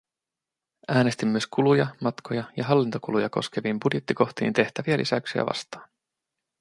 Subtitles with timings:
[0.87, 5.89] Äänestin myös kuluja, matkoja ja hallintokuluja koskeviin budjettikohtiin tehtäviä lisäyksiä vastaan.